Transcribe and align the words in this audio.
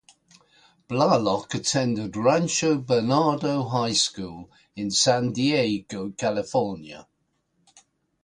Blalock 0.87 1.53
attended 1.53 2.17
Rancho 2.17 2.79
Bernardo 2.79 3.61
High 3.65 3.93
School 3.93 4.49
in 4.75 4.89
San 4.89 5.31
Diego, 5.31 6.09
California. 6.17 7.07